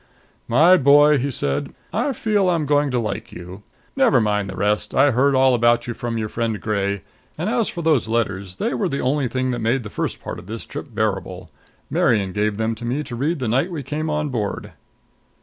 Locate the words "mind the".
4.19-4.55